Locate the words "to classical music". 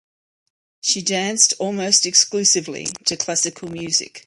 3.05-4.19